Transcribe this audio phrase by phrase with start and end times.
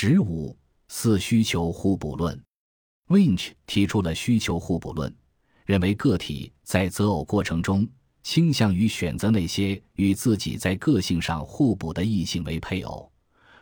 [0.00, 0.56] 十五
[0.86, 2.40] 四需求互补论
[3.08, 5.12] ，Winch 提出了需求互补论，
[5.66, 7.84] 认为个体在择偶过程中
[8.22, 13.10] 倾向于选择那些与自己在个性上互补的异性为配偶，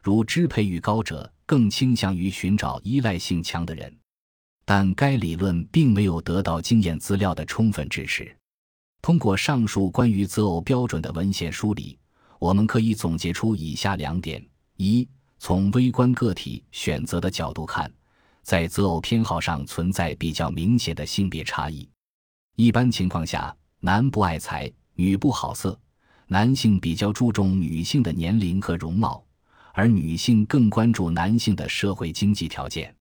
[0.03, 3.91] 如支配欲高者更倾向于寻找依赖性强的人。
[4.67, 8.31] 但该理论并没有得到经验资料的充分支持。
[9.01, 11.99] 通过上述关于择偶标准的文献梳理，
[12.39, 14.47] 我们可以总结出以下两点：
[14.77, 15.09] 一、
[15.39, 17.91] 从微观个体选择的角度看，
[18.43, 21.89] 在择偶偏好上存在比较明显的性别差异。
[22.57, 25.79] 一般情况下，男不爱财，女不好色，
[26.27, 29.25] 男性比较注重女性的年龄和容貌，
[29.75, 32.95] 而女性更关注男性的社会经济条件。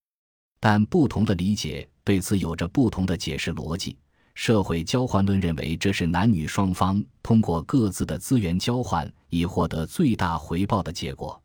[0.60, 3.98] 但不同的理解对此有着不同的解释逻辑。
[4.34, 11.42] 社会交换论认为这是男女双方通过各自的资源交换以获得最大回报的结果，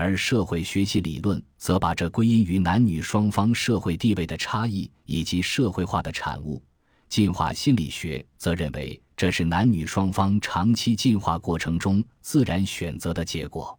[0.00, 6.62] 而社会学习理论则把这归因于男女双方社会地位的差异以及社会化的产物。
[7.10, 13.78] 进化心理学则认为这是男女双方长期进化过程中自然选择的结果。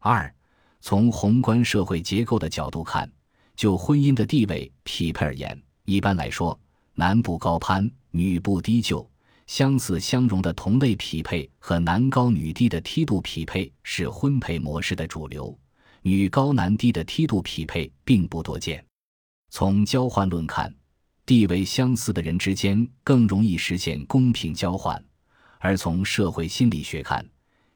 [0.00, 0.30] 二，
[0.82, 3.10] 从宏观社会结构的角度看。
[3.54, 6.60] 就婚姻的地位匹配而言，一般来说，
[6.92, 9.10] 男不高攀，女不低就，
[9.46, 15.56] 相似相容的同类匹配和男高女低的梯度匹配是婚配模式的主流。
[16.02, 18.84] 女高男低的梯度匹配并不多见。
[19.50, 20.72] 从交换论看，
[21.24, 24.96] 地位相似的人之间更容易实现公平交换；
[25.58, 27.24] 而从社会心理学看，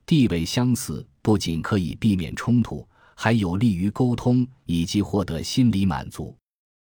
[0.05, 2.87] 地位相似不仅可以避免冲突。
[3.23, 6.35] 还有利于沟通以及获得心理满足。